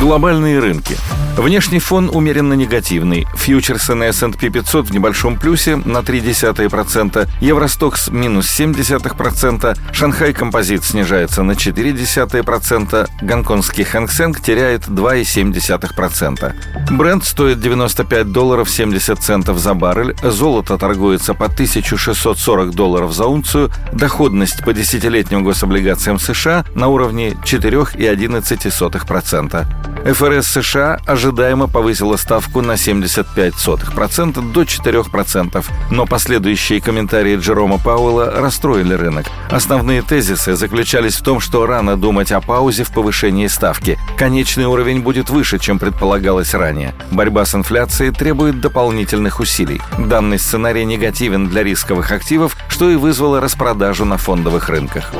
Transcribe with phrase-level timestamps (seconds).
[0.00, 0.96] Глобальные рынки–
[1.36, 3.26] Внешний фон умеренно негативный.
[3.34, 11.42] Фьючерсы на S&P 500 в небольшом плюсе на 0,3%, Евростокс минус 0,7%, Шанхай Композит снижается
[11.42, 16.54] на 0,4%, гонконгский Хэнк Сенг теряет 2,7%.
[16.92, 23.72] Бренд стоит 95 долларов 70 центов за баррель, золото торгуется по 1640 долларов за унцию,
[23.92, 29.93] доходность по десятилетним гособлигациям США на уровне 4,11%.
[30.04, 38.92] ФРС США ожидаемо повысила ставку на 75% до 4%, но последующие комментарии Джерома Пауэлла расстроили
[38.92, 39.26] рынок.
[39.50, 43.98] Основные тезисы заключались в том, что рано думать о паузе в повышении ставки.
[44.18, 46.94] Конечный уровень будет выше, чем предполагалось ранее.
[47.10, 49.80] Борьба с инфляцией требует дополнительных усилий.
[49.98, 55.12] Данный сценарий негативен для рисковых активов, что и вызвало распродажу на фондовых рынках.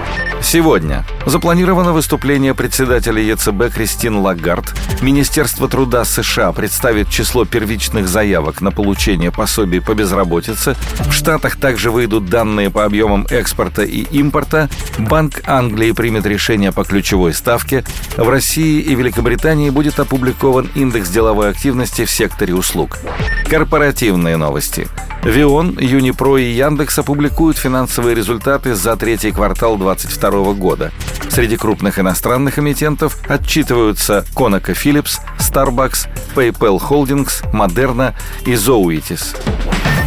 [0.43, 4.74] Сегодня запланировано выступление председателя ЕЦБ Кристин Лагард.
[5.03, 10.77] Министерство труда США представит число первичных заявок на получение пособий по безработице.
[11.01, 14.69] В Штатах также выйдут данные по объемам экспорта и импорта.
[14.99, 17.85] Банк Англии примет решение по ключевой ставке.
[18.17, 22.99] В России и Великобритании будет опубликован индекс деловой активности в секторе услуг.
[23.49, 24.89] Корпоративные новости.
[25.25, 30.93] Вион, Юнипро и Яндекс опубликуют финансовые результаты за третий квартал 2022 года.
[31.31, 38.15] Среди крупных иностранных эмитентов отчитываются ConocoPhillips, Starbucks, PayPal Holdings, Moderna
[38.45, 39.35] и Zoetis.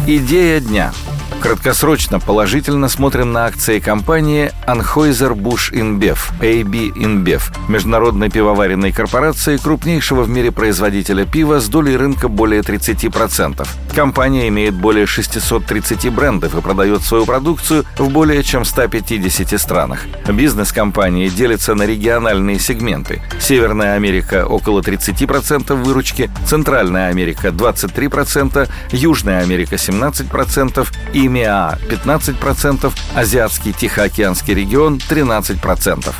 [0.06, 0.92] Идея дня–
[1.40, 10.28] Краткосрочно положительно смотрим на акции компании Anheuser-Busch InBev, AB InBev, международной пивоваренной корпорации, крупнейшего в
[10.30, 13.66] мире производителя пива с долей рынка более 30%.
[13.94, 20.00] Компания имеет более 630 брендов и продает свою продукцию в более чем 150 странах.
[20.28, 23.22] Бизнес компании делится на региональные сегменты.
[23.40, 33.72] Северная Америка– около 30% выручки, Центральная Америка– 23%, Южная Америка– 17% и ИМЕА 15%, Азиатский
[33.72, 36.14] Тихоокеанский регион 13%.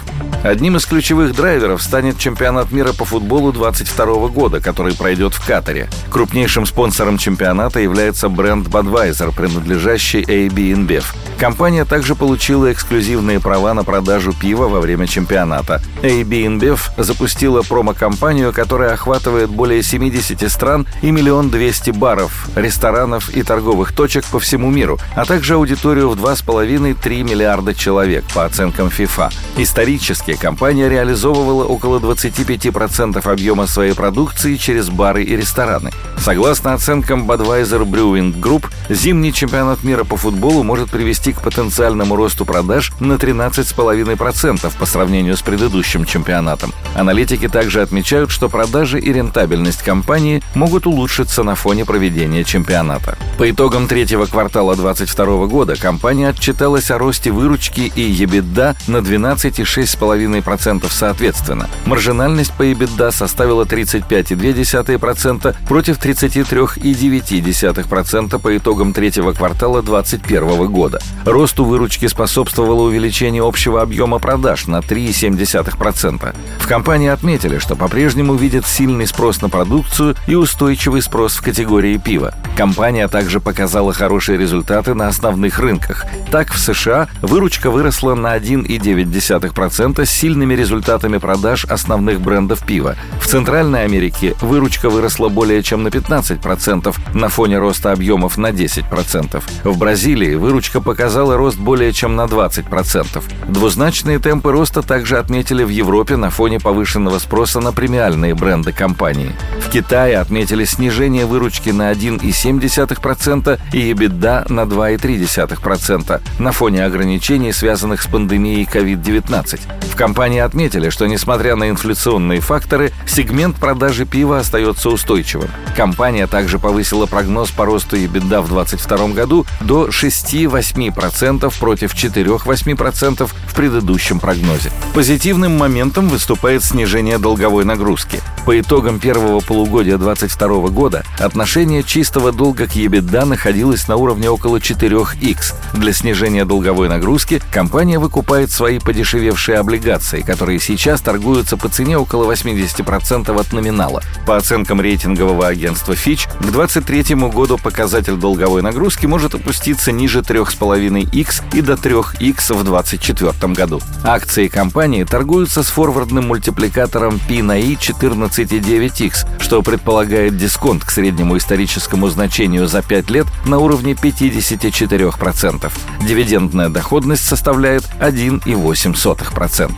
[0.45, 5.91] Одним из ключевых драйверов станет чемпионат мира по футболу 2022 года, который пройдет в Катаре.
[6.11, 11.05] Крупнейшим спонсором чемпионата является бренд Budweiser, принадлежащий AB InBev.
[11.39, 15.81] Компания также получила эксклюзивные права на продажу пива во время чемпионата.
[16.03, 23.43] AB InBev запустила промо-компанию, которая охватывает более 70 стран и миллион двести баров, ресторанов и
[23.43, 29.33] торговых точек по всему миру, а также аудиторию в 2,5-3 миллиарда человек по оценкам FIFA.
[29.57, 35.91] Исторически Российская компания реализовывала около 25% объема своей продукции через бары и рестораны.
[36.19, 42.45] Согласно оценкам Budweiser Brewing Group, зимний чемпионат мира по футболу может привести к потенциальному росту
[42.45, 46.75] продаж на 13,5% по сравнению с предыдущим чемпионатом.
[46.95, 53.17] Аналитики также отмечают, что продажи и рентабельность компании могут улучшиться на фоне проведения чемпионата.
[53.39, 60.18] По итогам третьего квартала 2022 года компания отчиталась о росте выручки и EBITDA на 12,6,5%
[60.19, 61.69] 2,5% соответственно.
[61.87, 71.01] Маржинальность по EBITDA составила 35,2% против 33,9% по итогам третьего квартала 2021 года.
[71.25, 76.35] Росту выручки способствовало увеличение общего объема продаж на 3,7%.
[76.59, 81.97] В компании отметили, что по-прежнему видят сильный спрос на продукцию и устойчивый спрос в категории
[81.97, 82.35] пива.
[82.57, 86.05] Компания также показала хорошие результаты на основных рынках.
[86.31, 92.97] Так, в США выручка выросла на 1,9% сильными результатами продаж основных брендов пива.
[93.21, 99.43] В Центральной Америке выручка выросла более чем на 15% на фоне роста объемов на 10%.
[99.65, 103.23] В Бразилии выручка показала рост более чем на 20%.
[103.49, 109.33] Двузначные темпы роста также отметили в Европе на фоне повышенного спроса на премиальные бренды компании.
[109.61, 118.03] В Китае отметили снижение выручки на 1,7% и EBITDA на 2,3% на фоне ограничений, связанных
[118.03, 119.61] с пандемией COVID-19.
[119.93, 125.51] В компании отметили, что несмотря на инфляционные факторы, сегмент продажи пива остается устойчивым.
[125.77, 133.55] Компания также повысила прогноз по росту EBITDA в 2022 году до 6-8% против 4-8% в
[133.55, 134.71] предыдущем прогнозе.
[134.95, 138.21] Позитивным моментом выступает снижение долговой нагрузки.
[138.47, 144.59] По итогам первого полугодия 2022 года отношение чистого долга к EBITDA находилось на уровне около
[144.59, 145.55] 4x.
[145.75, 151.97] Для снижения долговой нагрузки компания выкупает свои подешевевшие облигации облигаций, которые сейчас торгуются по цене
[151.97, 154.03] около 80% от номинала.
[154.27, 161.43] По оценкам рейтингового агентства Fitch, к 2023 году показатель долговой нагрузки может опуститься ниже 3,5x
[161.55, 163.81] и до 3x в 2024 году.
[164.05, 171.37] Акции компании торгуются с форвардным мультипликатором P на I 14,9x, что предполагает дисконт к среднему
[171.39, 175.73] историческому значению за 5 лет на уровне 54%.
[176.07, 179.78] Дивидендная доходность составляет 1,8%.